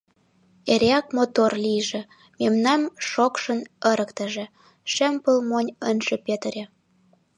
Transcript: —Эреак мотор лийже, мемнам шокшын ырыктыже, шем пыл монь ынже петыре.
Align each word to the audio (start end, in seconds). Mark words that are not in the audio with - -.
—Эреак 0.71 1.07
мотор 1.17 1.51
лийже, 1.63 2.01
мемнам 2.39 2.81
шокшын 3.09 3.59
ырыктыже, 3.91 4.45
шем 4.93 5.15
пыл 5.23 5.37
монь 5.49 5.71
ынже 5.89 6.17
петыре. 6.25 6.63